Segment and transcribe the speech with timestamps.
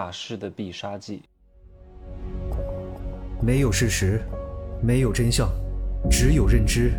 [0.00, 1.20] 大师的必杀技。
[3.38, 4.22] 没有事实，
[4.82, 5.46] 没有真相，
[6.10, 6.92] 只有认知，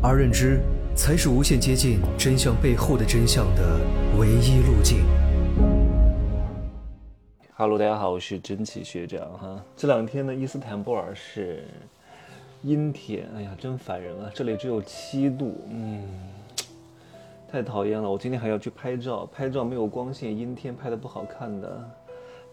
[0.00, 0.60] 而认知
[0.94, 3.80] 才是无限接近真相背后的真相的
[4.16, 4.98] 唯一路径。
[7.56, 9.60] Hello，大家好，我是真奇学长哈。
[9.76, 11.64] 这两天呢，伊斯坦布尔是
[12.62, 14.30] 阴天，哎呀，真烦人啊！
[14.32, 16.00] 这里只有七度，嗯，
[17.50, 18.08] 太讨厌了。
[18.08, 21.90] 我今天还要去拍照，拍照没有光线，阴天拍的不好看的。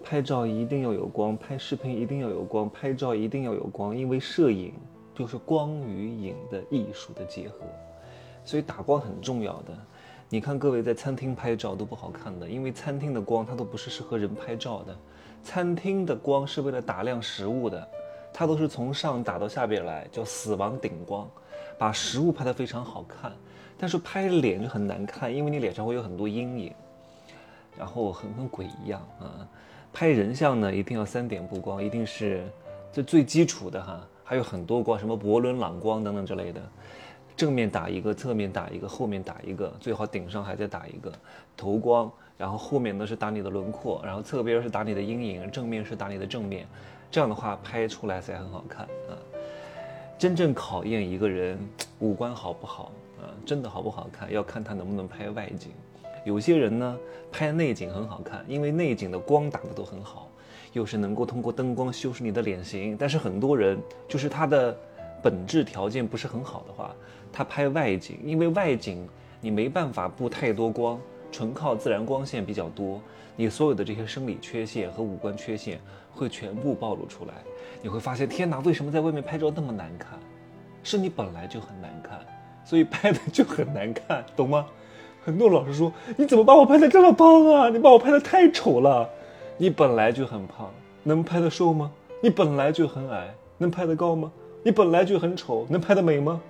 [0.04, 4.74] 拍照一定要有光，拍视频一定要有光，拍照一定要有光，因为摄影
[5.16, 7.60] 就是光与影的艺术的结合，
[8.44, 9.74] 所以打光很重要的。
[10.30, 14.96] 你看各位在餐厅拍照都不好看的，因为餐厅的光它都不是适合人拍照的，
[15.42, 17.88] 餐厅的光是为了打亮食物的，
[18.34, 21.30] 它都是从上打到下边来，叫死亡顶光，
[21.78, 23.32] 把食物拍得非常好看，
[23.78, 26.74] 但是拍脸就很难看，因为你脸上会有很多阴影，
[27.78, 29.48] 然后很跟鬼一样啊。
[29.94, 32.44] 拍人像呢，一定要三点布光，一定是
[32.92, 34.02] 这最基础的哈。
[34.24, 36.60] 还有很多光，什么伯伦朗光等等之类的，
[37.38, 41.14] 正面打一个，侧面打一个，后面打一个，最好顶上还再打一个
[41.56, 46.66] 头光，然后后面呢是打你的轮廓，然后侧边是打你的阴影，正面是打你的正面，
[47.12, 49.14] 这样的话拍出来才很好看啊。
[50.18, 51.60] 真正考验一个人
[52.00, 55.72] 五官好不好啊，真的好不好看，要看他能不能拍外景。
[56.24, 56.98] 有些人呢，
[57.32, 60.30] 拍内景很好看，因为内景的光打的都很好，
[60.72, 62.96] 又是能够通过灯光修饰你的脸型。
[62.98, 64.76] 但是很多人就是他的
[65.22, 66.96] 本质条件不是很好的话，
[67.32, 69.08] 他拍外景，因为外景
[69.42, 71.00] 你没办法布太多光，
[71.32, 73.02] 纯靠自然光线比较多，
[73.36, 75.80] 你所有的这些生理缺陷和五官缺陷
[76.14, 77.34] 会全部暴露出来。
[77.82, 80.18] 你会发现，天哪，为什么在外面拍照那么难看？
[80.84, 82.20] 是你本来就很难看，
[82.66, 84.66] 所以拍的就很难看，懂吗？
[85.26, 87.70] 很多老师说：“你怎么把我拍的这么胖啊？
[87.70, 89.10] 你把我拍的太丑了。
[89.58, 90.70] 你本来就很胖，
[91.04, 91.92] 能拍的瘦吗？
[92.22, 94.32] 你本来就很矮，能拍的高吗？
[94.64, 96.42] 你本来就很丑，能拍的美吗？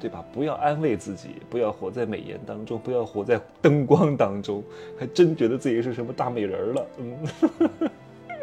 [0.00, 0.24] 对吧？
[0.32, 4.62] 不要安慰自己，不要活在美颜当中，不要活在灯光当中，
[4.98, 6.86] 还真觉得自己是什么大美人了。
[6.98, 7.90] 嗯，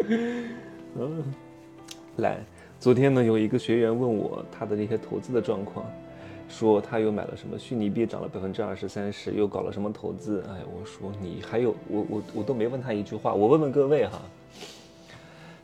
[0.98, 1.24] 嗯，
[2.18, 2.38] 来，
[2.80, 5.86] 昨天呢，有一个学员问我他的那些投资的状况。”
[6.54, 10.46] 说他又买了什么虚拟币，涨了百分之二十三十，又搞了什么投资？
[10.48, 13.34] 哎，我说你还有我我我都没问他一句话。
[13.34, 14.22] 我问问各位哈，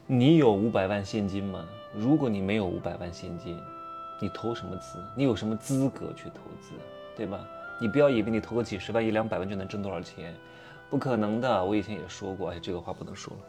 [0.08, 1.64] 你有五百万现金吗？
[1.94, 3.56] 如果你没有五百万现金，
[4.20, 4.98] 你投什么资？
[5.16, 6.72] 你有什么资格去投资？
[7.16, 7.48] 对吧？
[7.80, 10.34] 你不要以为你投个几十万一两百万就能挣多少钱，
[10.90, 11.64] 不可能的。
[11.64, 13.40] 我以前也说过，哎，这个话不能说了。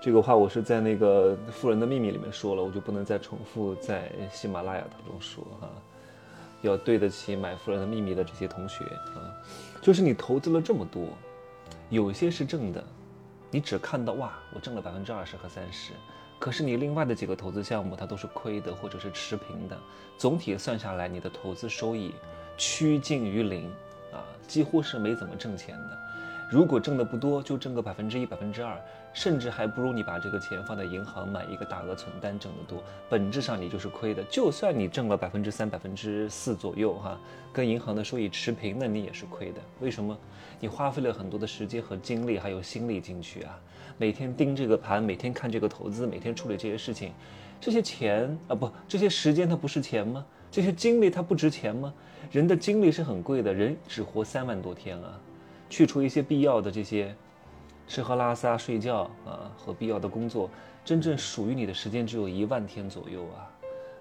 [0.00, 5.68] 这个话我是在那个《富人的秘密》里面说了，我就不能再重复在喜马拉雅当中说哈。
[6.62, 8.84] 要对得起买《富人的秘密》的这些同学
[9.14, 9.32] 啊，
[9.80, 11.08] 就是你投资了这么多，
[11.88, 12.84] 有些是挣的，
[13.50, 15.92] 你只看到哇，我挣了百分之二十和三十，
[16.38, 19.78] 可是你另外的几个投资项目它都是亏的或者是持平的，
[20.18, 22.14] 总体算下来你的投资收益
[22.56, 23.66] 趋近于零
[24.12, 25.98] 啊，几乎是没怎么挣钱的。
[26.50, 28.76] 如果挣的不多，就挣个百分之一、百分之二，
[29.12, 32.82] 甚至还不如你把这个钱放在银行买一个大额存单挣得多。
[33.08, 34.20] 本质上你就是亏的。
[34.24, 37.16] 就算你挣了百分之三、百分之四左右，哈，
[37.52, 39.60] 跟银行的收益持平，那你也是亏的。
[39.78, 40.18] 为什么？
[40.58, 43.56] 你花费了很多的时间和精力，还有心力进去啊，
[43.96, 47.12] 每天盯这个盘，每天看这个投资，每天处理这些事情，
[47.60, 50.24] 这些钱啊，不，这些时间它不是钱吗？
[50.50, 51.94] 这些精力它不值钱吗？
[52.32, 55.16] 人的精力是很贵的，人只活三万多天啊。
[55.70, 57.14] 去除一些必要的这些
[57.86, 60.50] 吃喝拉撒睡觉啊和必要的工作，
[60.84, 63.48] 真正属于你的时间只有一万天左右啊，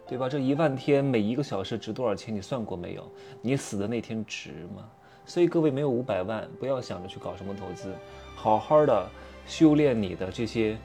[0.08, 0.28] 对吧？
[0.28, 2.36] 这一万天每一个小时值多少钱？
[2.36, 3.10] 你算过没有？
[3.42, 4.84] 你死的那天值吗？
[5.26, 7.94] 所以各位没有五百万，不要想着去搞什么投资，
[8.36, 9.08] 好好的
[9.46, 10.76] 修炼你的这些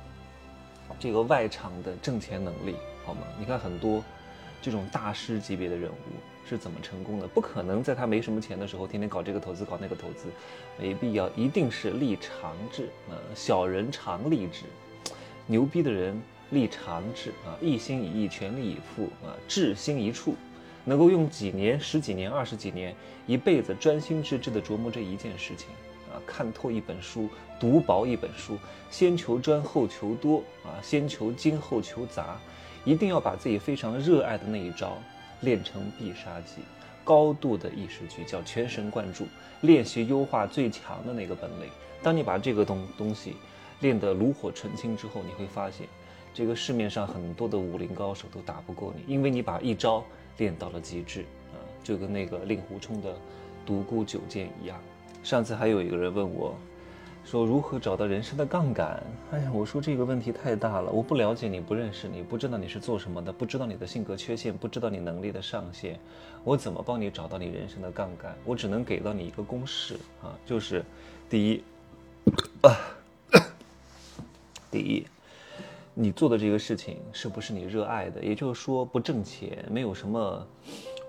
[0.99, 3.23] 这个外场的挣钱能力，好吗？
[3.39, 4.05] 你看很多
[4.61, 6.34] 这种大师级别的人物。
[6.49, 7.27] 是怎么成功的？
[7.27, 10.29] 不可能在他没什么钱的时候，天天搞这个投资，搞那个投资，
[10.79, 11.29] 没必要。
[11.31, 14.65] 一定是立长志啊，小人常立志，
[15.47, 16.21] 牛逼的人
[16.51, 20.35] 立长志啊，一心一意，全力以赴啊，志心一处，
[20.85, 22.95] 能够用几年、十几年、二十几年、
[23.27, 25.69] 一辈子专心致志的琢磨这一件事情
[26.13, 28.59] 啊，看透一本书，读薄一本书，
[28.91, 32.39] 先求专，后求多啊，先求精，后求杂，
[32.85, 34.99] 一定要把自己非常热爱的那一招。
[35.45, 36.63] 练成必杀技，
[37.05, 39.27] 高度的意识聚焦，全神贯注，
[39.61, 41.69] 练习优化最强的那个本领。
[42.03, 43.35] 当你把这个东东西
[43.81, 45.87] 练得炉火纯青之后，你会发现，
[46.33, 50.03] 这个市面上很多的武林高手都打不过你，因为你把一招
[50.39, 51.21] 练到了极致
[51.53, 53.15] 啊，就跟那个令狐冲的
[53.65, 54.81] 独孤九剑一样。
[55.23, 56.55] 上次还有一个人问我，
[57.25, 59.03] 说如何找到人生的杠杆？
[59.33, 65.99] 哎呀，我说这个问题太大了，我不了解你，不认识你，不知道你是做什么的，不知道你的性格缺陷，不知道你能力的上限，
[66.45, 68.37] 我怎么帮你找到你人生的杠杆？
[68.45, 70.85] 我只能给到你一个公式啊，就是
[71.31, 71.65] 第一，
[72.61, 72.77] 啊，
[74.71, 75.07] 第一，
[75.95, 78.23] 你做的这个事情是不是你热爱的？
[78.23, 80.47] 也就是说，不挣钱，没有什么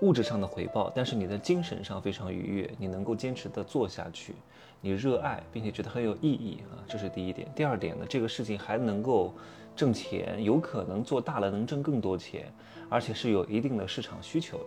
[0.00, 4.34] 物质上的回报，但是你的精神上非常愉悦，你能够坚持的做下去，
[4.86, 7.50] 你热爱并且觉得很有意义啊，这是第一点。
[7.56, 9.34] 第二点呢，这个事情还能够
[9.74, 12.52] 挣钱，有可能做大了能挣更多钱，
[12.88, 14.66] 而且是有一定的市场需求的。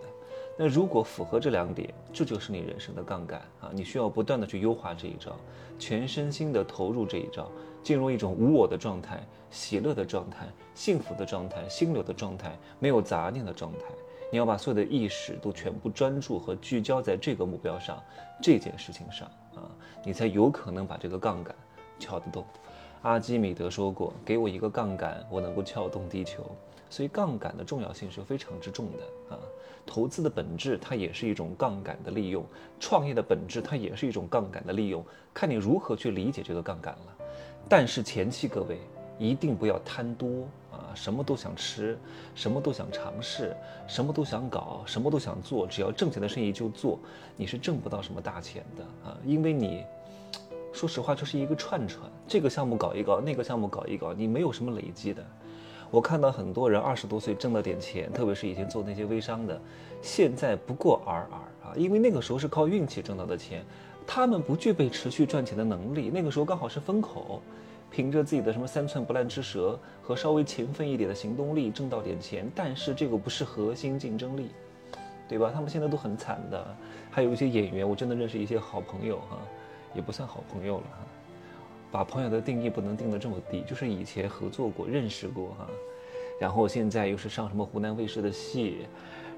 [0.57, 3.71] 那如果符合这两点，这就是你人生的杠杆啊！
[3.71, 5.37] 你需要不断的去优化这一招，
[5.79, 7.49] 全身心的投入这一招，
[7.81, 10.45] 进入一种无我的状态、喜乐的状态、
[10.75, 13.85] 幸福的状态、心流的状态、没有杂念的状态。
[14.31, 17.97] 你要把所有的意识都全部专注和聚焦在这个目标上、
[18.39, 19.27] 这件事情上
[19.59, 19.69] 啊，
[20.03, 21.55] 你才有可能把这个杠杆
[21.99, 22.45] 撬得动。
[23.01, 26.43] 阿基米德说过：“给我一个杠杆，我能够撬动地球。”
[26.89, 29.39] 所以杠杆的重要性是非常之重的啊！
[29.85, 32.43] 投资的本质它也是一种杠杆的利用，
[32.79, 37.15] 创业的本质它也是一种杠杆的利用，看你如何去理解这个杠杆了。
[37.69, 38.79] 但是前期各位
[39.19, 41.95] 一定不要贪多啊，什么都想吃，
[42.33, 43.55] 什么都想尝试，
[43.85, 46.97] 什么都想搞，什么都想做，只要挣钱的生意就做，
[47.35, 49.17] 你是挣不到什么大钱的啊！
[49.25, 49.83] 因为你
[50.71, 55.21] 说实话就是一个串串，这个项目搞一搞，那个项目搞一搞，你没有什么累积的。
[55.91, 59.59] 我看到很多人二十多岁挣了点钱，特别是以前做那些微商的，
[60.01, 63.65] 现在不过尔尔啊，因为那个时候是靠运气挣到的钱，
[64.07, 66.09] 他们不具备持续赚钱的能力。
[66.13, 67.41] 那个时候刚好是风口，
[67.91, 74.49] 凭着自己的什么三寸不烂之舌和稍微勤奋一点的行动力挣到点钱，但是这个不是核心竞争力，
[75.27, 75.51] 对吧？
[75.53, 76.75] 他们现在都很惨的，
[77.09, 79.39] 还有一些演员，我真的认识一些好朋友哈，
[79.93, 80.97] 也不算好朋友了哈。
[81.91, 85.67] 把朋友的定义不能定得这么低，就是以前合作过、认识过哈，
[86.39, 88.85] 然后现在又是上什么湖南卫视的戏，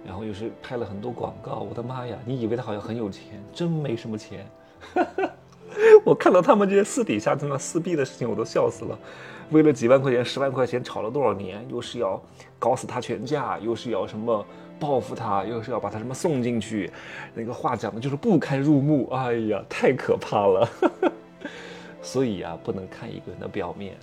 [0.05, 1.59] 然后又是拍了很多广告。
[1.59, 2.17] 我的妈呀！
[2.25, 4.45] 你以为他好像很有钱，真没什么钱。
[4.93, 5.31] 哈 哈
[6.05, 8.97] 我看到他们这些私底下在那撕逼的事情，我都笑死了。
[9.51, 12.21] 为了几万块钱、十万块钱吵了多少年，又是要
[12.57, 14.45] 搞死他全家，又是要什么
[14.79, 16.89] 报复他，又是要把他什么送进去，
[17.33, 19.09] 那个话讲的就是不堪入目。
[19.11, 20.69] 哎呀，太可怕了。
[22.01, 23.95] 所以啊，不能看一个人的表面，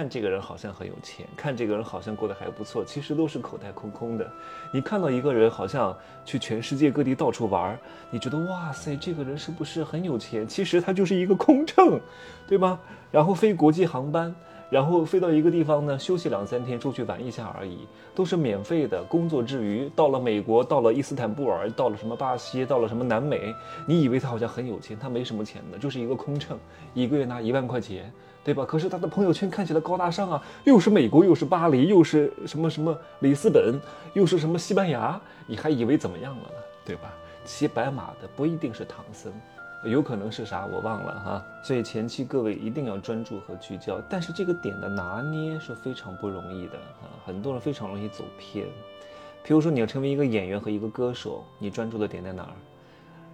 [0.00, 4.26] 看这个人好像很有钱，看这个人好像过得还不错，其实都是口袋空空的。
[4.72, 5.94] 你看到一个人好像
[6.24, 7.78] 去全世界各地到处玩，
[8.10, 10.48] 你觉得哇塞，这个人是不是很有钱？
[10.48, 12.00] 其实他就是一个空乘，
[12.48, 12.80] 对吧？
[13.10, 14.34] 然后飞国际航班。
[14.70, 19.02] 然后飞到一个地方呢，休息两三天，出去玩一下而已，都是免费的。
[19.02, 23.52] 工作之余，到了美国，到了伊斯坦布尔，到了什么巴西，到了什么南美，
[23.84, 26.56] 你以为他好像很有钱，他没什么钱的，就是一个空乘，
[26.94, 28.12] 一个月拿一万块钱，
[28.44, 28.64] 对吧？
[28.64, 33.80] 可是他的朋友圈看起来高大上啊，又是美国，又是巴黎，又是什么什么里斯本，
[34.14, 36.54] 又是什么西班牙，你还以为怎么样了呢？
[36.84, 37.12] 对吧？
[37.44, 39.32] 骑白马的不一定是唐僧。
[39.84, 48.66] 有可能是啥我忘了哈，所以前期各位一定要专注和聚焦，但是这个点的拿捏是非常不容易的啊，很多人非常容易走偏。
[49.42, 52.52] 譬如说你要成为一个演员和一个歌手，你专注的点在哪儿？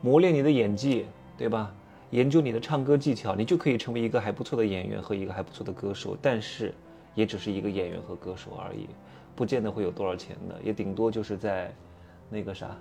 [0.02, 1.06] 磨练你的演技，
[1.36, 1.72] 对吧？
[2.10, 6.72] 研究你的唱歌技巧，你就可以成为一个还不错的演员和一个还不错的歌手，但是
[7.16, 8.86] 也只是一个演员和歌手而已，
[9.34, 11.74] 不见得会有多少钱的，也顶多就是在
[12.30, 12.76] 那个啥。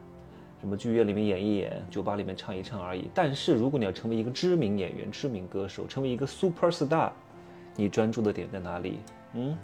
[0.60, 3.10] 什么剧院里面演一演，酒吧里面唱一唱而已。
[3.14, 7.12] 但是如果你要成为一个知名演员、知名歌手，成为一个 super star，
[7.76, 9.00] 你专注的点在哪里？
[9.34, 9.56] 嗯，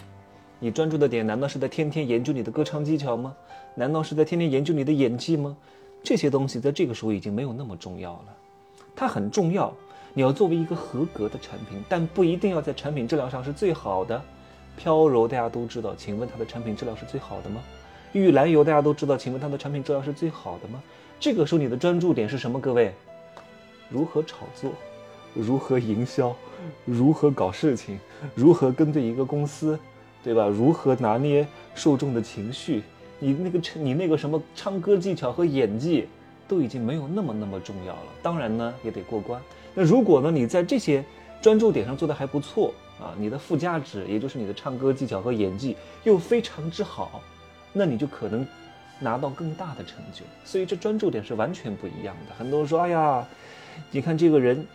[0.60, 3.36] 你专注的点难道是在天天研究你的歌唱技巧吗？
[3.74, 5.56] 难道是在天天研究你的演技吗？
[6.04, 8.26] 这些东西在这个时候已经没有那么重要了。
[8.96, 9.74] 它很重要，
[10.14, 14.22] 你要作为一个合格的产品，但不一定要在产品质量上是最好的。
[14.78, 17.62] 飘柔大家都知道，请问它的产品质量是最好的吗？
[18.14, 20.82] 玉兰油大家都知道，请问它的产品质量是最好的吗？
[21.20, 22.60] 这个时候你的专注点是什么？
[22.60, 22.94] 各位，
[23.90, 24.72] 如何炒作，
[25.34, 26.36] 如何营销，
[26.84, 27.98] 如何搞事情，
[28.36, 29.80] 如何跟对一个公司，
[30.24, 30.48] 对吧？
[30.48, 32.84] 如何拿捏受众的情绪？
[33.20, 36.10] 你那个唱，你那个什么唱歌技巧和演技，
[36.50, 38.08] 都已经没有那么那么重要了。
[38.22, 39.42] 当然呢，也得过关。
[39.74, 41.02] 那如果呢，你在这些
[41.42, 47.22] 专注点上做的还不错啊，你的附加值，也就是你的唱歌技巧和演技又非常之好。
[47.74, 48.46] 那你就可能
[49.00, 52.36] 拿到更大的成就，所以这专注点是完全不一样的。
[52.36, 53.28] 很多人说：“哎呀，
[53.90, 54.66] 你看这个人，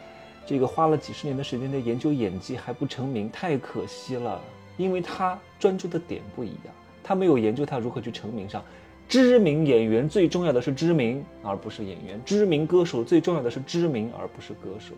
[0.45, 4.41] 这个花了几十年的时间在研究演技还不成名，太可惜了。”
[4.77, 8.63] 因为他专注的点不一样，他没有研究他如何去成名上。
[9.09, 14.95] 知名演员最重要的是知名，而不是演员；知名歌手最重要的是知名，而不是歌手。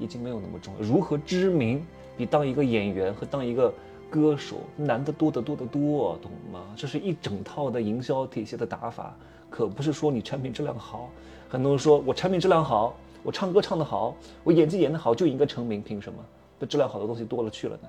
[0.00, 0.84] 已经没有那么重要。
[0.84, 1.80] 如何知名
[2.16, 3.72] 比当一个演员和当一个
[4.14, 6.60] 歌手难得多得多得多，懂吗？
[6.76, 9.12] 这是一整套的营销体系的打法，
[9.50, 11.10] 可不是说你产品质量好。
[11.48, 12.94] 很多人说我产品质量好，
[13.24, 16.18] 我唱歌唱得好，我演技演得好就应该成名，凭什么？
[16.60, 17.88] 这质量好的东西多了去了呢，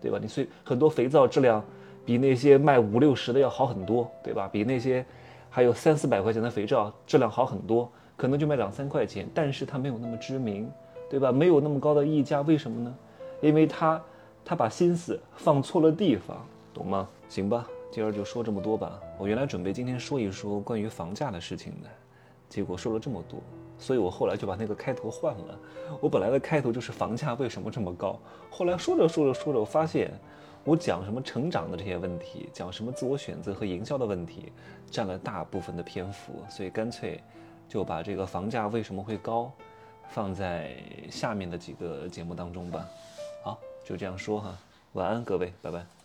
[0.00, 0.18] 对吧？
[0.18, 1.62] 你所以很多肥皂质量
[2.02, 4.48] 比那些卖五六十的要好很多，对吧？
[4.50, 5.04] 比那些
[5.50, 10.66] 还有三四百块钱的肥皂质量好很多，可能就卖两三块钱，但是它没有那么知名，
[11.10, 11.30] 对吧？
[11.30, 12.94] 没有那么高的溢价，为什么呢？
[13.42, 14.00] 因为它。
[14.48, 17.06] 他把心思放错了地方，懂吗？
[17.28, 18.98] 行吧，今儿就说这么多吧。
[19.18, 21.88] 我原来准备今天说一说关于房价的事情的，
[22.48, 23.42] 结果说了这么多，
[23.78, 25.60] 所以我后来就把那个开头换了。
[26.00, 30.10] 我本来的开头就是房价为什么这么高，后来说着说着说着，我发现
[30.64, 34.50] 我讲什么成长的这些问题，讲什么自我选择和营销的问题，
[34.90, 37.22] 占了大部分的篇幅，所以干脆
[37.68, 39.52] 就把这个房价为什么会高，
[40.08, 40.74] 放在
[41.10, 42.88] 下面的几个节目当中吧。
[43.88, 44.58] 就这样说哈，
[44.92, 45.97] 晚安各位，拜拜。